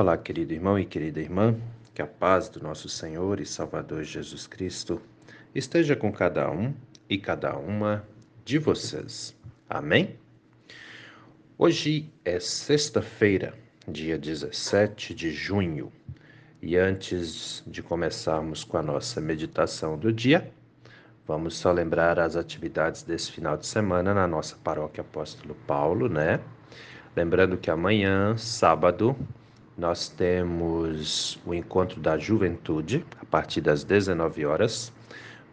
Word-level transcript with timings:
Olá, 0.00 0.16
querido 0.16 0.52
irmão 0.52 0.78
e 0.78 0.84
querida 0.84 1.18
irmã, 1.18 1.56
que 1.92 2.00
a 2.00 2.06
paz 2.06 2.48
do 2.48 2.62
nosso 2.62 2.88
Senhor 2.88 3.40
e 3.40 3.44
Salvador 3.44 4.04
Jesus 4.04 4.46
Cristo 4.46 5.02
esteja 5.52 5.96
com 5.96 6.12
cada 6.12 6.48
um 6.52 6.72
e 7.10 7.18
cada 7.18 7.56
uma 7.56 8.06
de 8.44 8.58
vocês. 8.58 9.36
Amém? 9.68 10.16
Hoje 11.58 12.12
é 12.24 12.38
sexta-feira, 12.38 13.54
dia 13.88 14.16
17 14.16 15.12
de 15.12 15.32
junho, 15.32 15.90
e 16.62 16.76
antes 16.76 17.64
de 17.66 17.82
começarmos 17.82 18.62
com 18.62 18.76
a 18.76 18.82
nossa 18.84 19.20
meditação 19.20 19.98
do 19.98 20.12
dia, 20.12 20.48
vamos 21.26 21.56
só 21.56 21.72
lembrar 21.72 22.20
as 22.20 22.36
atividades 22.36 23.02
desse 23.02 23.32
final 23.32 23.56
de 23.56 23.66
semana 23.66 24.14
na 24.14 24.28
nossa 24.28 24.54
paróquia 24.62 25.00
Apóstolo 25.00 25.56
Paulo, 25.66 26.08
né? 26.08 26.38
Lembrando 27.16 27.56
que 27.56 27.68
amanhã, 27.68 28.36
sábado, 28.36 29.16
nós 29.78 30.08
temos 30.08 31.38
o 31.46 31.54
encontro 31.54 32.00
da 32.00 32.18
juventude 32.18 33.06
a 33.20 33.24
partir 33.24 33.60
das 33.60 33.84
19 33.84 34.44
horas. 34.44 34.92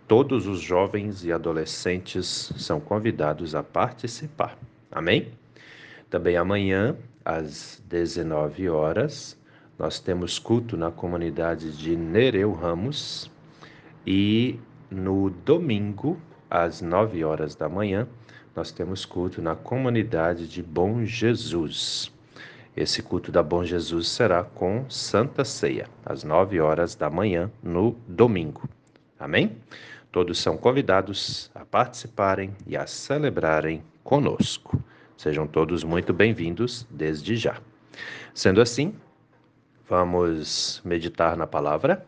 Todos 0.08 0.48
os 0.48 0.60
jovens 0.60 1.24
e 1.24 1.32
adolescentes 1.32 2.52
são 2.58 2.80
convidados 2.80 3.54
a 3.54 3.62
participar. 3.62 4.58
Amém? 4.92 5.32
Também 6.10 6.38
amanhã, 6.38 6.96
às 7.24 7.84
19 7.88 8.68
horas, 8.68 9.38
nós 9.78 10.00
temos 10.00 10.40
culto 10.40 10.76
na 10.76 10.90
comunidade 10.90 11.78
de 11.78 11.96
Nereu 11.96 12.52
Ramos 12.52 13.30
e 14.08 14.60
no 14.90 15.30
domingo, 15.30 16.20
às 16.50 16.82
9 16.82 17.24
horas 17.24 17.54
da 17.54 17.70
manhã, 17.70 18.08
nós 18.56 18.72
temos 18.72 19.06
culto 19.06 19.42
na 19.42 19.56
comunidade 19.56 20.48
de 20.48 20.64
Bom 20.64 21.04
Jesus. 21.04 22.15
Esse 22.76 23.02
culto 23.02 23.32
da 23.32 23.42
Bom 23.42 23.64
Jesus 23.64 24.10
será 24.10 24.44
com 24.44 24.90
Santa 24.90 25.46
Ceia, 25.46 25.88
às 26.06 26.26
nove 26.26 26.60
horas 26.60 26.94
da 26.94 27.10
manhã, 27.10 27.50
no 27.64 27.96
domingo. 28.06 28.68
Amém? 29.18 29.56
Todos 30.12 30.40
são 30.40 30.58
convidados 30.58 31.50
a 31.56 31.64
participarem 31.64 32.54
e 32.68 32.76
a 32.76 32.86
celebrarem 32.86 33.82
conosco. 34.04 34.78
Sejam 35.16 35.48
todos 35.48 35.86
muito 35.86 36.14
bem-vindos 36.14 36.86
desde 36.90 37.38
já. 37.38 37.62
Sendo 38.34 38.60
assim, 38.60 38.94
vamos 39.88 40.82
meditar 40.84 41.38
na 41.38 41.48
palavra. 41.48 42.06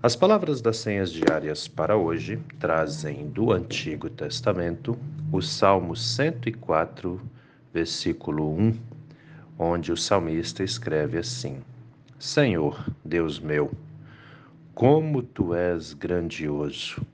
As 0.00 0.14
palavras 0.14 0.60
das 0.60 0.76
senhas 0.76 1.10
diárias 1.10 1.66
para 1.66 1.96
hoje 1.96 2.40
trazem 2.60 3.26
do 3.30 3.50
Antigo 3.50 4.08
Testamento 4.08 4.96
o 5.32 5.42
Salmo 5.42 5.96
104, 5.96 7.20
versículo 7.72 8.56
1 8.56 8.94
onde 9.58 9.92
o 9.92 9.96
salmista 9.96 10.62
escreve 10.62 11.18
assim: 11.18 11.62
Senhor, 12.18 12.84
Deus 13.04 13.38
meu, 13.38 13.70
como 14.74 15.22
tu 15.22 15.54
és 15.54 15.92
grandioso! 15.92 17.04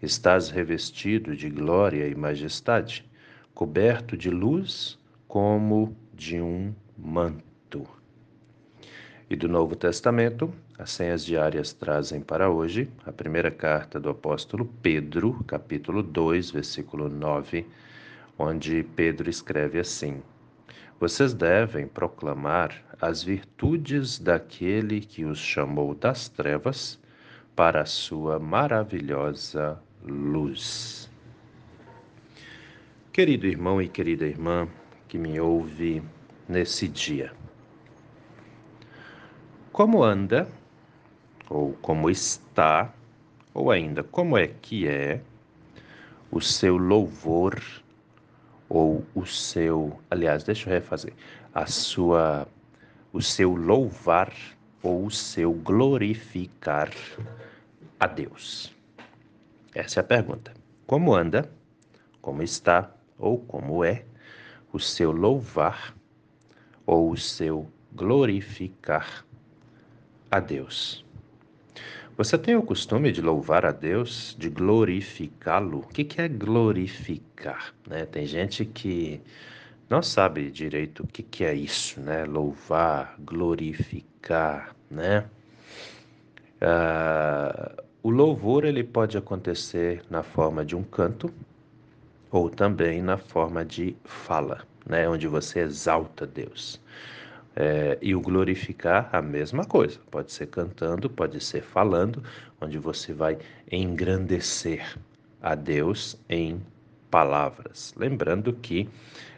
Estás 0.00 0.50
revestido 0.50 1.36
de 1.36 1.48
glória 1.48 2.08
e 2.08 2.14
majestade, 2.14 3.08
coberto 3.54 4.16
de 4.16 4.30
luz 4.30 4.98
como 5.28 5.96
de 6.12 6.40
um 6.40 6.74
manto. 6.98 7.86
E 9.30 9.36
do 9.36 9.48
Novo 9.48 9.76
Testamento, 9.76 10.52
as 10.78 10.90
senhas 10.90 11.24
diárias 11.24 11.72
trazem 11.72 12.20
para 12.20 12.50
hoje 12.50 12.88
a 13.06 13.12
primeira 13.12 13.50
carta 13.50 13.98
do 14.00 14.10
apóstolo 14.10 14.66
Pedro, 14.82 15.42
capítulo 15.46 16.02
2, 16.02 16.50
versículo 16.50 17.08
9, 17.08 17.64
onde 18.36 18.82
Pedro 18.94 19.30
escreve 19.30 19.78
assim: 19.78 20.20
vocês 21.02 21.34
devem 21.34 21.84
proclamar 21.84 22.80
as 23.00 23.24
virtudes 23.24 24.20
daquele 24.20 25.00
que 25.00 25.24
os 25.24 25.36
chamou 25.36 25.96
das 25.96 26.28
trevas 26.28 26.96
para 27.56 27.80
a 27.80 27.86
sua 27.86 28.38
maravilhosa 28.38 29.82
luz. 30.04 31.10
Querido 33.12 33.48
irmão 33.48 33.82
e 33.82 33.88
querida 33.88 34.24
irmã 34.24 34.68
que 35.08 35.18
me 35.18 35.40
ouve 35.40 36.00
nesse 36.48 36.86
dia, 36.86 37.32
como 39.72 40.04
anda, 40.04 40.46
ou 41.50 41.72
como 41.82 42.08
está, 42.08 42.94
ou 43.52 43.72
ainda 43.72 44.04
como 44.04 44.38
é 44.38 44.46
que 44.46 44.86
é 44.86 45.20
o 46.30 46.40
seu 46.40 46.76
louvor 46.76 47.60
ou 48.74 49.04
o 49.14 49.26
seu, 49.26 50.00
aliás, 50.10 50.44
deixa 50.44 50.70
eu 50.70 50.72
refazer, 50.72 51.12
a 51.52 51.66
sua, 51.66 52.48
o 53.12 53.20
seu 53.20 53.54
louvar 53.54 54.32
ou 54.82 55.04
o 55.04 55.10
seu 55.10 55.52
glorificar 55.52 56.90
a 58.00 58.06
Deus? 58.06 58.74
Essa 59.74 60.00
é 60.00 60.02
a 60.02 60.04
pergunta. 60.04 60.54
Como 60.86 61.14
anda, 61.14 61.50
como 62.22 62.42
está 62.42 62.90
ou 63.18 63.38
como 63.40 63.84
é 63.84 64.06
o 64.72 64.80
seu 64.80 65.12
louvar 65.12 65.94
ou 66.86 67.10
o 67.10 67.16
seu 67.16 67.70
glorificar 67.92 69.22
a 70.30 70.40
Deus? 70.40 71.04
Você 72.14 72.36
tem 72.36 72.54
o 72.54 72.62
costume 72.62 73.10
de 73.10 73.22
louvar 73.22 73.64
a 73.64 73.72
Deus, 73.72 74.36
de 74.38 74.50
glorificá-lo? 74.50 75.78
O 75.78 75.86
que 75.86 76.20
é 76.20 76.28
glorificar? 76.28 77.74
Né? 77.88 78.04
Tem 78.04 78.26
gente 78.26 78.66
que 78.66 79.18
não 79.88 80.02
sabe 80.02 80.50
direito 80.50 81.04
o 81.04 81.06
que 81.06 81.42
é 81.42 81.54
isso, 81.54 82.00
né? 82.00 82.24
Louvar, 82.24 83.14
glorificar, 83.18 84.76
né? 84.90 85.24
Uh, 86.60 87.82
o 88.02 88.10
louvor 88.10 88.66
ele 88.66 88.84
pode 88.84 89.16
acontecer 89.16 90.02
na 90.10 90.22
forma 90.22 90.66
de 90.66 90.76
um 90.76 90.82
canto 90.82 91.32
ou 92.30 92.50
também 92.50 93.00
na 93.00 93.16
forma 93.16 93.64
de 93.64 93.96
fala, 94.04 94.62
né? 94.86 95.08
Onde 95.08 95.26
você 95.26 95.60
exalta 95.60 96.26
Deus. 96.26 96.78
É, 97.54 97.98
e 98.00 98.14
o 98.14 98.20
glorificar, 98.20 99.10
a 99.12 99.20
mesma 99.20 99.64
coisa. 99.64 99.98
Pode 100.10 100.32
ser 100.32 100.46
cantando, 100.46 101.10
pode 101.10 101.38
ser 101.42 101.62
falando, 101.62 102.22
onde 102.60 102.78
você 102.78 103.12
vai 103.12 103.38
engrandecer 103.70 104.98
a 105.40 105.54
Deus 105.54 106.18
em 106.28 106.62
palavras. 107.10 107.92
Lembrando 107.96 108.54
que 108.54 108.88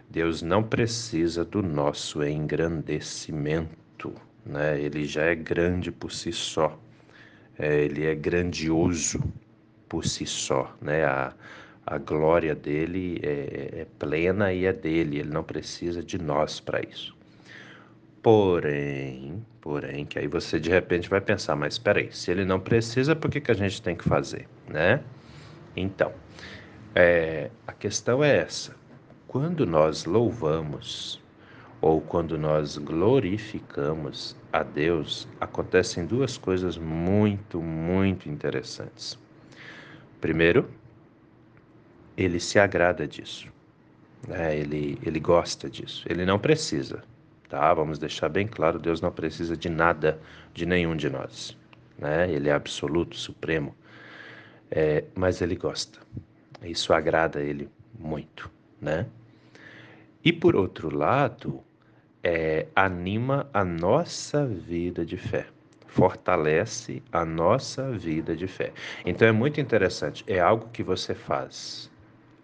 Deus 0.09 0.43
não 0.43 0.63
precisa 0.63 1.45
do 1.45 1.61
nosso 1.61 2.23
engrandecimento, 2.23 4.15
né? 4.47 4.81
Ele 4.81 5.05
já 5.07 5.23
é 5.25 5.35
grande 5.35 5.91
por 5.91 6.13
si 6.13 6.31
só. 6.31 6.79
É, 7.59 7.85
ele 7.85 8.07
é 8.07 8.15
grandioso 8.15 9.21
por 9.89 10.05
si 10.05 10.27
só, 10.27 10.73
né? 10.81 11.05
A, 11.05 11.33
a 11.87 11.99
glória 11.99 12.55
dele 12.55 13.19
é, 13.23 13.81
é 13.81 13.87
plena 13.99 14.53
e 14.53 14.67
é 14.67 14.73
dele. 14.73 15.19
Ele 15.19 15.31
não 15.31 15.43
precisa 15.43 16.03
de 16.03 16.19
nós 16.19 16.61
para 16.61 16.81
isso. 16.81 17.17
Porém, 18.25 19.45
porém, 19.61 20.07
que 20.07 20.19
aí 20.19 20.27
você 20.27 20.59
de 20.59 20.71
repente 20.71 21.11
vai 21.11 21.21
pensar, 21.21 21.55
mas 21.57 21.75
espera 21.75 22.01
aí, 22.01 22.11
se 22.11 22.31
ele 22.31 22.47
não 22.47 22.59
precisa, 22.59 23.15
por 23.15 23.31
que, 23.31 23.39
que 23.39 23.51
a 23.51 23.55
gente 23.55 23.83
tem 23.83 23.95
que 23.95 24.03
fazer, 24.03 24.49
né? 24.67 25.05
Então, 25.77 26.11
é, 26.95 27.51
a 27.67 27.73
questão 27.75 28.25
é 28.25 28.39
essa. 28.39 28.75
Quando 29.29 29.67
nós 29.67 30.07
louvamos 30.07 31.23
ou 31.83 32.01
quando 32.01 32.39
nós 32.39 32.79
glorificamos 32.79 34.35
a 34.51 34.62
Deus, 34.62 35.29
acontecem 35.39 36.06
duas 36.06 36.39
coisas 36.39 36.79
muito, 36.79 37.61
muito 37.61 38.27
interessantes. 38.27 39.19
Primeiro, 40.19 40.71
ele 42.17 42.41
se 42.41 42.59
agrada 42.59 43.06
disso, 43.06 43.53
né? 44.27 44.56
ele, 44.56 44.99
ele 45.03 45.21
gosta 45.21 45.69
disso, 45.69 46.06
ele 46.09 46.25
não 46.25 46.39
precisa, 46.39 47.03
tá? 47.55 47.73
Vamos 47.73 48.01
deixar 48.01 48.29
bem 48.29 48.49
claro, 48.49 48.81
Deus 48.81 49.01
não 49.01 49.12
precisa 49.12 49.56
de 49.56 49.69
nada 49.69 50.19
de 50.53 50.67
nenhum 50.67 50.97
de 50.97 51.09
nós, 51.09 51.56
né? 51.97 52.29
Ele 52.29 52.49
é 52.49 52.53
absoluto, 52.53 53.17
supremo, 53.17 53.77
é, 54.69 55.05
mas 55.15 55.41
Ele 55.41 55.55
gosta. 55.55 56.01
Isso 56.65 56.93
agrada 56.93 57.41
Ele 57.41 57.69
muito, 57.97 58.51
né? 58.81 59.06
E 60.25 60.33
por 60.33 60.56
outro 60.56 60.93
lado, 60.93 61.62
é, 62.25 62.67
anima 62.75 63.49
a 63.53 63.65
nossa 63.65 64.45
vida 64.45 65.07
de 65.07 65.17
fé, 65.17 65.47
fortalece 65.87 67.05
a 67.12 67.25
nossa 67.25 67.93
vida 67.93 68.35
de 68.35 68.49
fé. 68.49 68.73
Então 69.07 69.29
é 69.29 69.33
muito 69.33 69.61
interessante, 69.61 70.25
é 70.27 70.41
algo 70.41 70.71
que 70.73 70.83
você 70.83 71.15
faz 71.15 71.89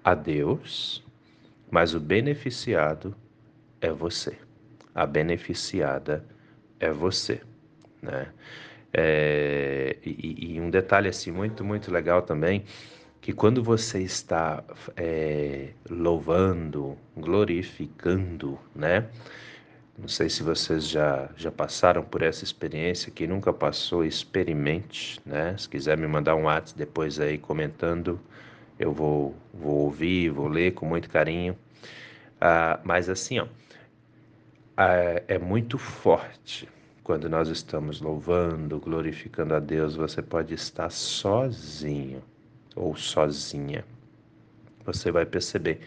a 0.04 0.14
Deus, 0.14 1.04
mas 1.68 1.94
o 1.94 2.00
beneficiado 2.00 3.12
é 3.80 3.90
você 3.90 4.38
a 5.00 5.06
beneficiada 5.06 6.22
é 6.78 6.90
você, 6.90 7.40
né? 8.02 8.28
É, 8.92 9.96
e, 10.04 10.56
e, 10.56 10.60
um 10.60 10.68
detalhe 10.68 11.08
assim 11.08 11.30
muito 11.30 11.64
muito 11.64 11.92
legal 11.92 12.22
também 12.22 12.64
que 13.20 13.32
quando 13.32 13.62
você 13.62 14.00
está 14.00 14.64
é, 14.96 15.68
louvando, 15.88 16.98
glorificando, 17.16 18.58
né? 18.74 19.06
Não 19.98 20.08
sei 20.08 20.28
se 20.28 20.42
vocês 20.42 20.88
já, 20.88 21.28
já 21.36 21.50
passaram 21.50 22.02
por 22.02 22.22
essa 22.22 22.42
experiência. 22.42 23.12
Quem 23.12 23.26
nunca 23.26 23.52
passou, 23.52 24.04
experimente, 24.04 25.20
né? 25.26 25.54
Se 25.58 25.68
quiser 25.68 25.96
me 25.98 26.06
mandar 26.06 26.34
um 26.34 26.44
WhatsApp 26.44 26.78
depois 26.78 27.20
aí 27.20 27.38
comentando, 27.38 28.18
eu 28.78 28.92
vou, 28.92 29.36
vou 29.52 29.84
ouvir, 29.84 30.30
vou 30.30 30.48
ler 30.48 30.72
com 30.72 30.86
muito 30.86 31.08
carinho. 31.10 31.56
Ah, 32.40 32.80
mas 32.82 33.08
assim, 33.10 33.38
ó, 33.38 33.46
é 34.76 35.38
muito 35.38 35.78
forte 35.78 36.68
quando 37.02 37.28
nós 37.28 37.48
estamos 37.48 38.00
louvando, 38.00 38.78
glorificando 38.78 39.54
a 39.54 39.60
Deus. 39.60 39.96
Você 39.96 40.22
pode 40.22 40.54
estar 40.54 40.90
sozinho 40.90 42.22
ou 42.76 42.96
sozinha. 42.96 43.84
Você 44.84 45.10
vai 45.10 45.26
perceber, 45.26 45.80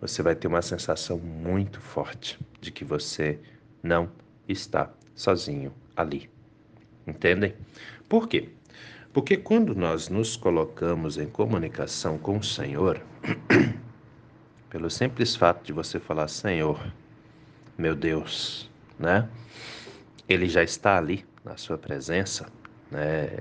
você 0.00 0.22
vai 0.22 0.34
ter 0.34 0.48
uma 0.48 0.62
sensação 0.62 1.18
muito 1.18 1.80
forte 1.80 2.38
de 2.60 2.70
que 2.70 2.84
você 2.84 3.38
não 3.82 4.10
está 4.48 4.90
sozinho 5.14 5.72
ali. 5.96 6.30
Entendem? 7.06 7.54
Por 8.08 8.28
quê? 8.28 8.50
Porque 9.12 9.36
quando 9.36 9.74
nós 9.74 10.08
nos 10.10 10.36
colocamos 10.36 11.16
em 11.16 11.26
comunicação 11.26 12.18
com 12.18 12.36
o 12.36 12.44
Senhor, 12.44 13.00
pelo 14.68 14.90
simples 14.90 15.34
fato 15.34 15.64
de 15.64 15.72
você 15.72 15.98
falar 15.98 16.28
Senhor, 16.28 16.78
meu 17.78 17.94
Deus, 17.94 18.70
né? 18.98 19.28
Ele 20.28 20.48
já 20.48 20.62
está 20.62 20.98
ali 20.98 21.24
na 21.44 21.56
sua 21.56 21.78
presença, 21.78 22.46
né? 22.90 23.38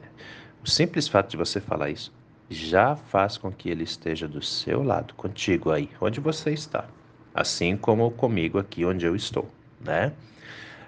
O 0.64 0.70
simples 0.70 1.08
fato 1.08 1.32
de 1.32 1.38
você 1.38 1.60
falar 1.62 1.90
isso 1.90 2.12
já 2.50 2.96
faz 2.96 3.38
com 3.38 3.52
que 3.52 3.70
ele 3.70 3.84
esteja 3.84 4.28
do 4.28 4.42
seu 4.42 4.84
lado, 4.84 5.14
contigo 5.16 5.72
aí, 5.72 5.90
onde 6.00 6.20
você 6.20 6.52
está, 6.52 6.86
assim 7.34 7.76
como 7.76 8.12
comigo 8.12 8.60
aqui 8.60 8.86
onde 8.86 9.06
eu 9.06 9.16
estou, 9.16 9.50
né? 9.80 10.14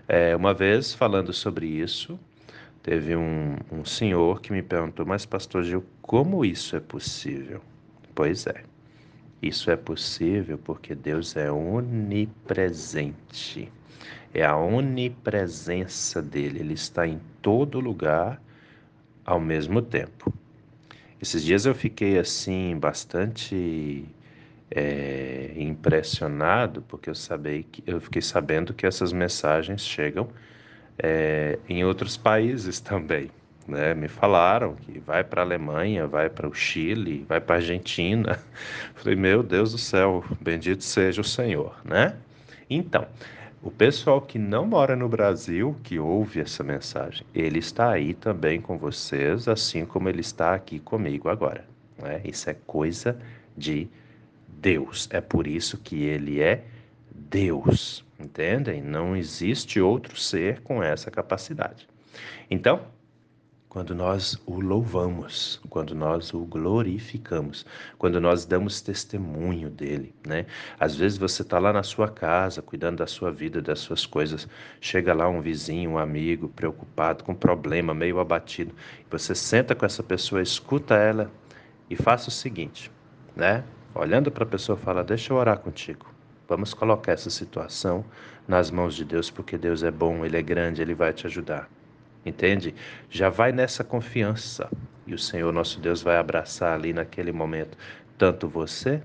É, 0.08 0.36
uma 0.36 0.54
vez 0.54 0.94
falando 0.94 1.34
sobre 1.34 1.68
isso, 1.68 2.20
teve 2.82 3.16
um, 3.16 3.58
um 3.72 3.84
senhor 3.84 4.40
que 4.40 4.52
me 4.52 4.62
perguntou, 4.62 5.06
mas 5.06 5.26
pastor 5.26 5.64
Gil, 5.64 5.84
como 6.02 6.46
isso 6.46 6.76
é 6.76 6.80
possível? 6.80 7.62
Pois 8.16 8.48
é, 8.48 8.64
isso 9.42 9.70
é 9.70 9.76
possível 9.76 10.58
porque 10.58 10.96
Deus 10.96 11.36
é 11.36 11.52
onipresente. 11.52 13.70
É 14.34 14.46
a 14.46 14.58
onipresença 14.58 16.22
dele, 16.22 16.60
ele 16.60 16.74
está 16.74 17.08
em 17.08 17.20
todo 17.42 17.80
lugar 17.80 18.42
ao 19.26 19.40
mesmo 19.40 19.82
tempo. 19.82 20.34
Esses 21.22 21.44
dias 21.44 21.66
eu 21.66 21.74
fiquei 21.74 22.20
assim 22.20 22.78
bastante 22.78 24.06
é, 24.70 25.54
impressionado 25.56 26.82
porque 26.84 27.10
eu 27.10 27.14
que 27.70 27.84
eu 27.88 28.00
fiquei 28.00 28.22
sabendo 28.22 28.74
que 28.74 28.86
essas 28.86 29.12
mensagens 29.12 29.82
chegam 29.82 30.30
é, 31.00 31.58
em 31.68 31.84
outros 31.84 32.18
países 32.18 32.80
também. 32.82 33.32
Né? 33.68 33.94
Me 33.94 34.08
falaram 34.08 34.76
que 34.76 35.00
vai 35.00 35.24
para 35.24 35.42
a 35.42 35.46
Alemanha, 35.46 36.08
vai 36.08 36.30
para 36.30 36.48
o 36.48 36.54
Chile, 36.54 37.26
vai 37.28 37.42
para 37.42 37.56
a 37.56 37.60
Argentina. 37.60 38.40
Falei, 38.96 39.16
meu 39.16 39.44
Deus 39.44 39.74
do 39.74 39.78
céu, 39.78 40.24
bendito 40.40 40.84
seja 40.84 41.22
o 41.22 41.24
Senhor, 41.24 41.76
né? 41.84 42.16
Então, 42.70 43.06
o 43.62 43.72
pessoal 43.72 44.22
que 44.22 44.40
não 44.40 44.66
mora 44.66 44.96
no 44.96 45.10
Brasil, 45.10 45.76
que 45.84 46.00
ouve 46.00 46.40
essa 46.40 46.64
mensagem, 46.64 47.26
ele 47.34 47.60
está 47.60 47.92
aí 47.92 48.14
também 48.14 48.62
com 48.62 48.78
vocês, 48.78 49.48
assim 49.48 49.86
como 49.86 50.08
ele 50.08 50.22
está 50.22 50.54
aqui 50.54 50.80
comigo 50.80 51.28
agora. 51.28 51.66
Né? 51.98 52.22
Isso 52.24 52.50
é 52.50 52.54
coisa 52.54 53.18
de 53.58 53.90
Deus. 54.48 55.10
É 55.12 55.20
por 55.20 55.48
isso 55.48 55.78
que 55.78 56.04
ele 56.04 56.40
é 56.42 56.64
Deus. 57.12 58.06
Entendem? 58.20 58.82
Não 58.82 59.16
existe 59.16 59.80
outro 59.82 60.16
ser 60.18 60.62
com 60.62 60.82
essa 60.82 61.12
capacidade. 61.12 61.88
Então, 62.50 62.82
quando 63.70 63.94
nós 63.94 64.42
o 64.46 64.62
louvamos, 64.62 65.62
quando 65.70 65.94
nós 65.94 66.34
o 66.34 66.40
glorificamos, 66.46 67.66
quando 67.98 68.20
nós 68.22 68.46
damos 68.46 68.80
testemunho 68.82 69.70
dele, 69.70 70.16
né? 70.26 70.46
Às 70.80 70.96
vezes 70.96 71.18
você 71.18 71.42
está 71.42 71.60
lá 71.60 71.74
na 71.74 71.84
sua 71.84 72.08
casa, 72.08 72.62
cuidando 72.62 72.98
da 72.98 73.08
sua 73.08 73.32
vida, 73.32 73.62
das 73.62 73.80
suas 73.80 74.06
coisas, 74.06 74.48
chega 74.80 75.14
lá 75.14 75.28
um 75.28 75.42
vizinho, 75.42 75.92
um 75.92 75.98
amigo, 75.98 76.48
preocupado, 76.48 77.24
com 77.24 77.36
problema, 77.36 77.94
meio 77.94 78.20
abatido, 78.20 78.74
você 79.10 79.36
senta 79.36 79.76
com 79.76 79.86
essa 79.86 80.02
pessoa, 80.02 80.42
escuta 80.42 80.96
ela 80.96 81.30
e 81.90 81.96
faça 81.96 82.30
o 82.30 82.32
seguinte, 82.32 82.92
né? 83.36 83.64
Olhando 83.94 84.32
para 84.32 84.44
a 84.44 84.48
pessoa, 84.48 84.78
fala: 84.78 85.04
Deixa 85.04 85.34
eu 85.34 85.38
orar 85.38 85.60
contigo. 85.60 86.06
Vamos 86.48 86.74
colocar 86.74 87.12
essa 87.12 87.30
situação 87.30 88.06
nas 88.48 88.72
mãos 88.72 88.96
de 88.96 89.04
Deus, 89.04 89.30
porque 89.30 89.58
Deus 89.58 89.84
é 89.84 89.92
bom, 89.92 90.26
Ele 90.26 90.38
é 90.38 90.42
grande, 90.42 90.82
Ele 90.82 90.96
vai 90.96 91.12
te 91.12 91.28
ajudar. 91.28 91.70
Entende? 92.28 92.76
Já 93.10 93.30
vai 93.30 93.52
nessa 93.52 93.84
confiança 93.84 94.70
e 95.06 95.14
o 95.14 95.20
Senhor 95.20 95.54
nosso 95.54 95.80
Deus 95.80 96.02
vai 96.02 96.18
abraçar 96.18 96.74
ali 96.74 96.92
naquele 96.92 97.32
momento 97.32 97.78
tanto 98.18 98.48
você 98.48 99.02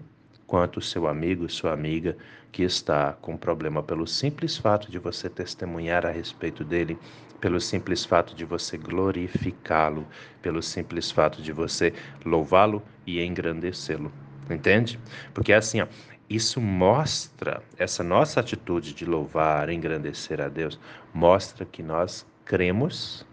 quanto 0.46 0.78
o 0.78 0.82
seu 0.82 1.06
amigo, 1.06 1.48
sua 1.48 1.72
amiga 1.72 2.16
que 2.50 2.62
está 2.62 3.12
com 3.14 3.36
problema 3.36 3.82
pelo 3.82 4.06
simples 4.06 4.56
fato 4.56 4.90
de 4.90 4.98
você 4.98 5.28
testemunhar 5.28 6.04
a 6.04 6.10
respeito 6.10 6.64
dele, 6.64 6.98
pelo 7.40 7.60
simples 7.60 8.04
fato 8.04 8.34
de 8.34 8.44
você 8.44 8.76
glorificá-lo, 8.76 10.06
pelo 10.42 10.62
simples 10.62 11.10
fato 11.10 11.40
de 11.40 11.52
você 11.52 11.94
louvá-lo 12.24 12.82
e 13.06 13.22
engrandecê-lo. 13.22 14.12
Entende? 14.50 14.98
Porque 15.32 15.52
é 15.52 15.56
assim, 15.56 15.80
ó, 15.80 15.86
isso 16.28 16.60
mostra, 16.60 17.62
essa 17.78 18.02
nossa 18.02 18.40
atitude 18.40 18.92
de 18.92 19.04
louvar, 19.04 19.70
engrandecer 19.70 20.40
a 20.40 20.48
Deus, 20.48 20.78
mostra 21.14 21.64
que 21.64 21.82
nós 21.82 22.26
cremos 22.44 23.26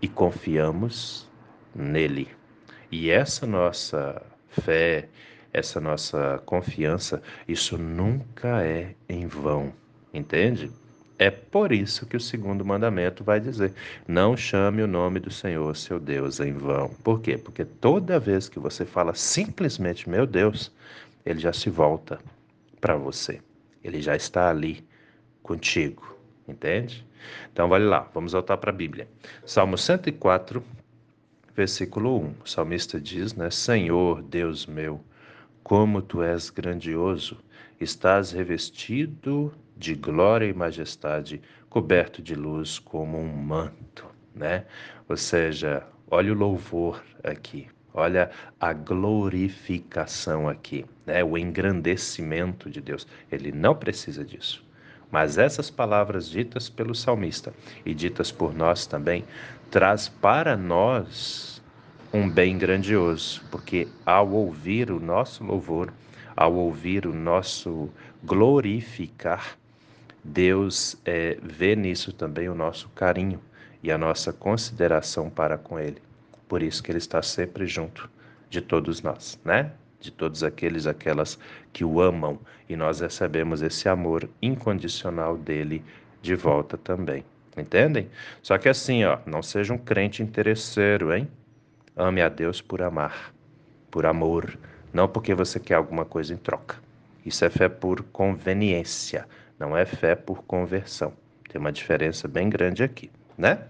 e 0.00 0.08
confiamos 0.08 1.28
nele. 1.74 2.28
E 2.90 3.10
essa 3.10 3.46
nossa 3.46 4.22
fé, 4.48 5.08
essa 5.52 5.80
nossa 5.80 6.40
confiança, 6.44 7.22
isso 7.46 7.76
nunca 7.76 8.64
é 8.64 8.94
em 9.08 9.26
vão, 9.26 9.72
entende? 10.12 10.70
É 11.18 11.30
por 11.30 11.72
isso 11.72 12.06
que 12.06 12.16
o 12.16 12.20
segundo 12.20 12.64
mandamento 12.64 13.24
vai 13.24 13.40
dizer: 13.40 13.74
não 14.06 14.36
chame 14.36 14.82
o 14.82 14.86
nome 14.86 15.18
do 15.18 15.30
Senhor, 15.30 15.76
seu 15.76 15.98
Deus, 15.98 16.38
em 16.38 16.52
vão. 16.52 16.90
Por 17.02 17.20
quê? 17.20 17.36
Porque 17.36 17.64
toda 17.64 18.20
vez 18.20 18.48
que 18.48 18.60
você 18.60 18.84
fala 18.84 19.12
simplesmente 19.14 20.08
meu 20.08 20.26
Deus, 20.26 20.72
ele 21.26 21.40
já 21.40 21.52
se 21.52 21.68
volta 21.68 22.20
para 22.80 22.94
você. 22.96 23.40
Ele 23.82 24.00
já 24.00 24.14
está 24.14 24.48
ali 24.48 24.86
contigo, 25.42 26.17
entende? 26.48 27.06
Então, 27.52 27.68
vale 27.68 27.84
lá, 27.84 28.08
vamos 28.14 28.32
voltar 28.32 28.56
para 28.56 28.70
a 28.70 28.74
Bíblia. 28.74 29.08
Salmo 29.44 29.76
104, 29.76 30.62
versículo 31.54 32.18
1. 32.20 32.34
O 32.44 32.48
salmista 32.48 33.00
diz, 33.00 33.34
né? 33.34 33.50
Senhor, 33.50 34.22
Deus 34.22 34.66
meu, 34.66 35.00
como 35.62 36.00
tu 36.00 36.22
és 36.22 36.50
grandioso, 36.50 37.38
estás 37.80 38.32
revestido 38.32 39.52
de 39.76 39.94
glória 39.94 40.46
e 40.46 40.54
majestade, 40.54 41.40
coberto 41.68 42.22
de 42.22 42.34
luz 42.34 42.78
como 42.78 43.18
um 43.18 43.28
manto, 43.28 44.06
né? 44.34 44.64
Ou 45.08 45.16
seja, 45.16 45.86
olha 46.10 46.32
o 46.32 46.36
louvor 46.36 47.02
aqui. 47.22 47.68
Olha 47.94 48.30
a 48.60 48.72
glorificação 48.72 50.48
aqui, 50.48 50.84
né? 51.04 51.24
o 51.24 51.36
engrandecimento 51.36 52.70
de 52.70 52.80
Deus. 52.80 53.06
Ele 53.32 53.50
não 53.50 53.74
precisa 53.74 54.24
disso. 54.24 54.67
Mas 55.10 55.38
essas 55.38 55.70
palavras 55.70 56.28
ditas 56.28 56.68
pelo 56.68 56.94
salmista 56.94 57.52
e 57.84 57.94
ditas 57.94 58.30
por 58.30 58.54
nós 58.54 58.86
também 58.86 59.24
traz 59.70 60.08
para 60.08 60.56
nós 60.56 61.62
um 62.12 62.28
bem 62.28 62.56
grandioso, 62.56 63.42
porque 63.50 63.88
ao 64.04 64.30
ouvir 64.30 64.90
o 64.90 65.00
nosso 65.00 65.44
louvor, 65.44 65.92
ao 66.36 66.54
ouvir 66.54 67.06
o 67.06 67.14
nosso 67.14 67.90
glorificar, 68.22 69.56
Deus 70.22 70.96
é, 71.04 71.38
vê 71.42 71.74
nisso 71.76 72.12
também 72.12 72.48
o 72.48 72.54
nosso 72.54 72.88
carinho 72.90 73.40
e 73.82 73.90
a 73.90 73.98
nossa 73.98 74.32
consideração 74.32 75.30
para 75.30 75.56
com 75.56 75.78
Ele. 75.78 76.02
Por 76.48 76.62
isso 76.62 76.82
que 76.82 76.90
ele 76.90 76.98
está 76.98 77.22
sempre 77.22 77.66
junto 77.66 78.10
de 78.48 78.60
todos 78.60 79.02
nós, 79.02 79.38
né? 79.44 79.72
De 80.00 80.12
todos 80.12 80.44
aqueles, 80.44 80.86
aquelas 80.86 81.38
que 81.72 81.84
o 81.84 82.00
amam, 82.00 82.38
e 82.68 82.76
nós 82.76 83.00
recebemos 83.00 83.62
esse 83.62 83.88
amor 83.88 84.28
incondicional 84.40 85.36
dele 85.36 85.82
de 86.22 86.34
volta 86.34 86.76
também. 86.76 87.24
Entendem? 87.56 88.08
Só 88.42 88.56
que 88.56 88.68
assim, 88.68 89.04
ó, 89.04 89.18
não 89.26 89.42
seja 89.42 89.74
um 89.74 89.78
crente 89.78 90.22
interesseiro, 90.22 91.12
hein? 91.12 91.28
Ame 91.96 92.22
a 92.22 92.28
Deus 92.28 92.60
por 92.60 92.80
amar, 92.80 93.34
por 93.90 94.06
amor, 94.06 94.56
não 94.92 95.08
porque 95.08 95.34
você 95.34 95.58
quer 95.58 95.74
alguma 95.74 96.04
coisa 96.04 96.32
em 96.32 96.36
troca. 96.36 96.76
Isso 97.26 97.44
é 97.44 97.50
fé 97.50 97.68
por 97.68 98.02
conveniência, 98.04 99.26
não 99.58 99.76
é 99.76 99.84
fé 99.84 100.14
por 100.14 100.44
conversão. 100.44 101.12
Tem 101.48 101.60
uma 101.60 101.72
diferença 101.72 102.28
bem 102.28 102.48
grande 102.48 102.84
aqui, 102.84 103.10
né? 103.36 103.64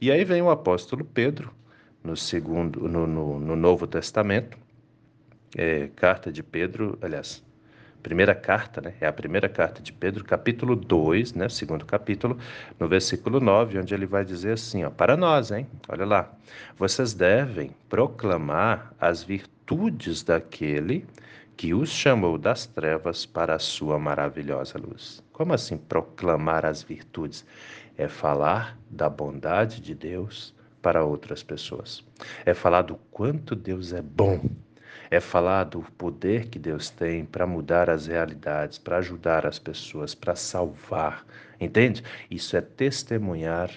E 0.00 0.12
aí 0.12 0.24
vem 0.24 0.40
o 0.40 0.50
apóstolo 0.50 1.04
Pedro, 1.04 1.52
no 2.04 2.16
segundo, 2.16 2.88
no, 2.88 3.06
no, 3.06 3.40
no 3.40 3.56
Novo 3.56 3.86
Testamento, 3.86 4.56
é, 5.56 5.88
carta 5.96 6.32
de 6.32 6.42
Pedro, 6.42 6.98
aliás, 7.02 7.42
primeira 8.02 8.34
carta, 8.34 8.80
né? 8.80 8.94
É 9.00 9.06
a 9.06 9.12
primeira 9.12 9.48
carta 9.48 9.80
de 9.80 9.92
Pedro, 9.92 10.24
capítulo 10.24 10.74
2, 10.74 11.34
né? 11.34 11.48
Segundo 11.48 11.86
capítulo, 11.86 12.36
no 12.78 12.88
versículo 12.88 13.40
9, 13.40 13.78
onde 13.78 13.94
ele 13.94 14.06
vai 14.06 14.24
dizer 14.24 14.54
assim, 14.54 14.84
ó, 14.84 14.90
para 14.90 15.16
nós, 15.16 15.50
hein? 15.50 15.66
Olha 15.88 16.04
lá. 16.04 16.30
Vocês 16.76 17.14
devem 17.14 17.70
proclamar 17.88 18.92
as 19.00 19.22
virtudes 19.22 20.22
daquele 20.22 21.06
que 21.56 21.72
os 21.72 21.90
chamou 21.90 22.36
das 22.36 22.66
trevas 22.66 23.24
para 23.24 23.54
a 23.54 23.58
sua 23.58 23.98
maravilhosa 23.98 24.78
luz. 24.78 25.22
Como 25.32 25.52
assim 25.52 25.76
proclamar 25.76 26.66
as 26.66 26.82
virtudes? 26.82 27.46
É 27.96 28.08
falar 28.08 28.76
da 28.90 29.08
bondade 29.08 29.80
de 29.80 29.94
Deus 29.94 30.54
para 30.80 31.04
outras 31.04 31.42
pessoas. 31.42 32.02
É 32.44 32.52
falar 32.54 32.82
do 32.82 32.96
quanto 33.10 33.54
Deus 33.54 33.92
é 33.92 34.02
bom 34.02 34.40
é 35.12 35.20
falar 35.20 35.64
do 35.64 35.82
poder 35.98 36.48
que 36.48 36.58
Deus 36.58 36.88
tem 36.88 37.22
para 37.22 37.46
mudar 37.46 37.90
as 37.90 38.06
realidades, 38.06 38.78
para 38.78 38.96
ajudar 38.96 39.46
as 39.46 39.58
pessoas, 39.58 40.14
para 40.14 40.34
salvar. 40.34 41.26
Entende? 41.60 42.02
Isso 42.30 42.56
é 42.56 42.62
testemunhar 42.62 43.70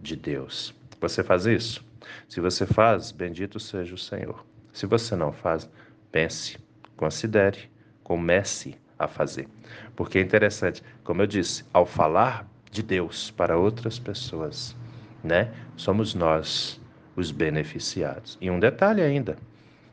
de 0.00 0.16
Deus. 0.16 0.74
Você 1.00 1.22
faz 1.22 1.46
isso? 1.46 1.84
Se 2.28 2.40
você 2.40 2.66
faz, 2.66 3.12
bendito 3.12 3.60
seja 3.60 3.94
o 3.94 3.98
Senhor. 3.98 4.44
Se 4.72 4.84
você 4.84 5.14
não 5.14 5.32
faz, 5.32 5.70
pense, 6.10 6.58
considere, 6.96 7.70
comece 8.02 8.74
a 8.98 9.06
fazer. 9.06 9.46
Porque 9.94 10.18
é 10.18 10.20
interessante, 10.20 10.82
como 11.04 11.22
eu 11.22 11.28
disse, 11.28 11.64
ao 11.72 11.86
falar 11.86 12.44
de 12.72 12.82
Deus 12.82 13.30
para 13.30 13.56
outras 13.56 14.00
pessoas, 14.00 14.76
né? 15.22 15.54
Somos 15.76 16.12
nós 16.12 16.80
os 17.14 17.30
beneficiados. 17.30 18.36
E 18.40 18.50
um 18.50 18.58
detalhe 18.58 19.00
ainda, 19.00 19.36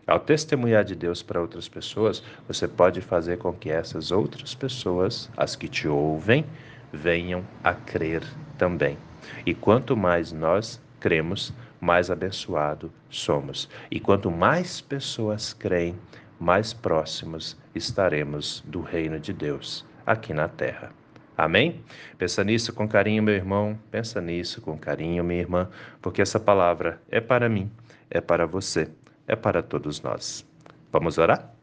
ao 0.09 0.19
testemunhar 0.19 0.83
de 0.83 0.95
Deus 0.95 1.21
para 1.21 1.39
outras 1.39 1.67
pessoas, 1.67 2.23
você 2.47 2.67
pode 2.67 2.99
fazer 2.99 3.37
com 3.37 3.53
que 3.53 3.69
essas 3.69 4.11
outras 4.11 4.55
pessoas, 4.55 5.29
as 5.37 5.55
que 5.55 5.67
te 5.67 5.87
ouvem, 5.87 6.45
venham 6.91 7.45
a 7.63 7.73
crer 7.73 8.23
também. 8.57 8.97
E 9.45 9.53
quanto 9.53 9.95
mais 9.95 10.31
nós 10.31 10.81
cremos, 10.99 11.53
mais 11.79 12.09
abençoado 12.09 12.91
somos. 13.09 13.69
E 13.91 13.99
quanto 13.99 14.31
mais 14.31 14.81
pessoas 14.81 15.53
creem, 15.53 15.95
mais 16.39 16.73
próximos 16.73 17.57
estaremos 17.75 18.63
do 18.65 18.81
reino 18.81 19.19
de 19.19 19.31
Deus 19.31 19.85
aqui 20.05 20.33
na 20.33 20.47
terra. 20.47 20.91
Amém? 21.37 21.81
Pensa 22.17 22.43
nisso 22.43 22.73
com 22.73 22.87
carinho, 22.87 23.23
meu 23.23 23.35
irmão. 23.35 23.79
Pensa 23.91 24.19
nisso 24.19 24.59
com 24.59 24.77
carinho, 24.77 25.23
minha 25.23 25.39
irmã, 25.39 25.69
porque 26.01 26.21
essa 26.21 26.39
palavra 26.39 27.01
é 27.09 27.21
para 27.21 27.47
mim, 27.47 27.71
é 28.09 28.19
para 28.19 28.45
você 28.45 28.89
é 29.29 29.35
para 29.35 29.61
todos 29.61 30.01
nós. 30.01 30.45
Vamos 30.91 31.17
orar? 31.17 31.53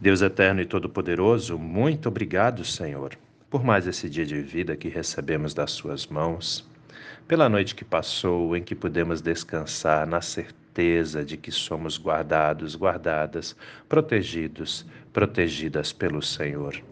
Deus 0.00 0.22
eterno 0.22 0.60
e 0.60 0.66
todo-poderoso, 0.66 1.58
muito 1.58 2.08
obrigado, 2.08 2.64
Senhor, 2.64 3.16
por 3.48 3.62
mais 3.62 3.86
esse 3.86 4.08
dia 4.08 4.26
de 4.26 4.40
vida 4.40 4.76
que 4.76 4.88
recebemos 4.88 5.54
das 5.54 5.70
Suas 5.70 6.06
mãos, 6.06 6.68
pela 7.28 7.48
noite 7.48 7.74
que 7.74 7.84
passou 7.84 8.56
em 8.56 8.62
que 8.62 8.74
pudemos 8.74 9.20
descansar 9.20 10.06
na 10.06 10.20
certeza 10.20 11.24
de 11.24 11.36
que 11.36 11.52
somos 11.52 11.98
guardados, 11.98 12.74
guardadas, 12.74 13.54
protegidos, 13.88 14.84
protegidas 15.12 15.92
pelo 15.92 16.20
Senhor. 16.20 16.82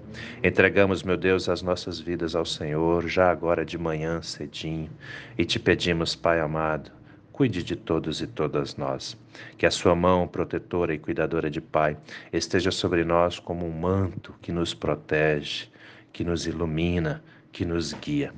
Entregamos, 0.42 1.02
meu 1.02 1.16
Deus, 1.16 1.48
as 1.48 1.62
nossas 1.62 1.98
vidas 1.98 2.36
ao 2.36 2.44
Senhor, 2.44 3.08
já 3.08 3.30
agora 3.30 3.64
de 3.64 3.76
manhã 3.76 4.22
cedinho, 4.22 4.90
e 5.36 5.44
te 5.44 5.58
pedimos, 5.58 6.14
Pai 6.14 6.38
amado, 6.38 6.92
cuide 7.32 7.62
de 7.62 7.74
todos 7.74 8.20
e 8.20 8.26
todas 8.26 8.76
nós. 8.76 9.16
Que 9.56 9.66
a 9.66 9.70
sua 9.70 9.94
mão 9.94 10.28
protetora 10.28 10.94
e 10.94 10.98
cuidadora 10.98 11.50
de 11.50 11.60
Pai 11.60 11.96
esteja 12.32 12.70
sobre 12.70 13.04
nós 13.04 13.38
como 13.38 13.66
um 13.66 13.72
manto 13.72 14.34
que 14.40 14.52
nos 14.52 14.74
protege, 14.74 15.68
que 16.12 16.22
nos 16.22 16.46
ilumina, 16.46 17.22
que 17.50 17.64
nos 17.64 17.92
guia. 17.94 18.32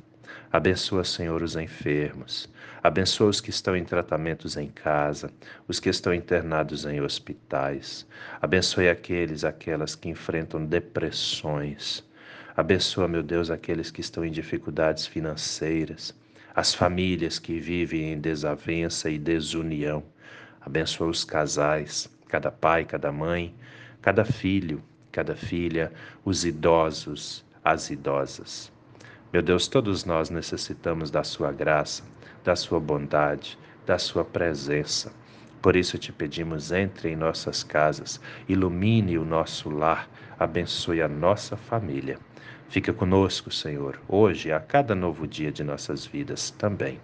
Abençoa, 0.50 1.02
Senhor, 1.04 1.42
os 1.42 1.56
enfermos. 1.56 2.48
Abençoa 2.82 3.28
os 3.28 3.40
que 3.40 3.50
estão 3.50 3.76
em 3.76 3.84
tratamentos 3.84 4.56
em 4.56 4.68
casa, 4.68 5.30
os 5.66 5.80
que 5.80 5.88
estão 5.88 6.14
internados 6.14 6.84
em 6.86 7.00
hospitais. 7.00 8.06
Abençoe 8.40 8.88
aqueles, 8.88 9.44
aquelas 9.44 9.96
que 9.96 10.08
enfrentam 10.08 10.64
depressões. 10.64 12.04
Abençoa, 12.56 13.08
meu 13.08 13.22
Deus, 13.22 13.50
aqueles 13.50 13.90
que 13.90 14.00
estão 14.00 14.24
em 14.24 14.30
dificuldades 14.30 15.06
financeiras 15.06 16.14
as 16.54 16.72
famílias 16.72 17.38
que 17.38 17.58
vivem 17.58 18.12
em 18.12 18.20
desavença 18.20 19.10
e 19.10 19.18
desunião. 19.18 20.04
Abençoa 20.60 21.08
os 21.08 21.24
casais, 21.24 22.08
cada 22.28 22.50
pai, 22.50 22.84
cada 22.84 23.10
mãe, 23.10 23.54
cada 24.00 24.24
filho, 24.24 24.82
cada 25.10 25.34
filha, 25.34 25.92
os 26.24 26.44
idosos, 26.44 27.44
as 27.64 27.90
idosas. 27.90 28.72
Meu 29.32 29.42
Deus, 29.42 29.66
todos 29.66 30.04
nós 30.04 30.30
necessitamos 30.30 31.10
da 31.10 31.24
Sua 31.24 31.50
graça, 31.50 32.04
da 32.44 32.54
Sua 32.54 32.78
bondade, 32.78 33.58
da 33.84 33.98
Sua 33.98 34.24
presença. 34.24 35.12
Por 35.60 35.74
isso 35.74 35.98
te 35.98 36.12
pedimos, 36.12 36.70
entre 36.70 37.10
em 37.10 37.16
nossas 37.16 37.64
casas, 37.64 38.20
ilumine 38.48 39.18
o 39.18 39.24
nosso 39.24 39.70
lar, 39.70 40.08
abençoe 40.38 41.02
a 41.02 41.08
nossa 41.08 41.56
família. 41.56 42.18
Fica 42.68 42.92
conosco, 42.92 43.52
Senhor, 43.52 44.00
hoje 44.08 44.48
e 44.48 44.52
a 44.52 44.58
cada 44.58 44.94
novo 44.94 45.26
dia 45.28 45.52
de 45.52 45.62
nossas 45.62 46.04
vidas 46.04 46.50
também. 46.50 46.98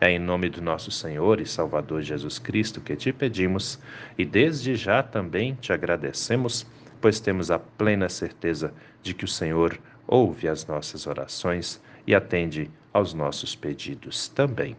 É 0.00 0.10
em 0.10 0.18
nome 0.18 0.48
do 0.50 0.60
nosso 0.60 0.90
Senhor 0.90 1.40
e 1.40 1.46
Salvador 1.46 2.02
Jesus 2.02 2.38
Cristo 2.38 2.80
que 2.80 2.94
te 2.94 3.12
pedimos 3.12 3.78
e 4.18 4.24
desde 4.24 4.74
já 4.74 5.02
também 5.02 5.54
te 5.54 5.72
agradecemos, 5.72 6.66
pois 7.00 7.18
temos 7.18 7.50
a 7.50 7.58
plena 7.58 8.08
certeza 8.08 8.74
de 9.02 9.14
que 9.14 9.24
o 9.24 9.28
Senhor 9.28 9.78
ouve 10.06 10.48
as 10.48 10.66
nossas 10.66 11.06
orações 11.06 11.80
e 12.06 12.14
atende 12.14 12.70
aos 12.92 13.14
nossos 13.14 13.54
pedidos 13.54 14.28
também. 14.28 14.76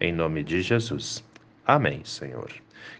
Em 0.00 0.12
nome 0.12 0.44
de 0.44 0.62
Jesus. 0.62 1.24
Amém, 1.66 2.04
Senhor. 2.04 2.50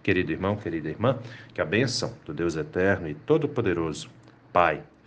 Querido 0.02 0.32
irmão, 0.32 0.56
querida 0.56 0.88
irmã, 0.88 1.18
que 1.54 1.60
a 1.60 1.64
bênção 1.64 2.14
do 2.24 2.34
Deus 2.34 2.56
eterno 2.56 3.08
e 3.08 3.14
todo-poderoso, 3.14 4.10
Pai, 4.52 4.82